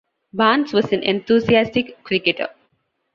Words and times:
Barnes 0.33 0.73
was 0.73 0.91
an 0.91 1.03
enthusiastic 1.03 2.03
cricketer. 2.03 2.47